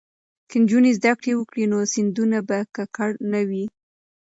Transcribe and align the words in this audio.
که 0.49 0.55
نجونې 0.63 0.91
زده 0.99 1.11
کړې 1.19 1.33
وکړي 1.35 1.65
نو 1.71 1.77
سیندونه 1.93 2.37
به 2.47 2.57
ککړ 2.75 3.11
نه 3.31 3.41
وي. 3.49 3.65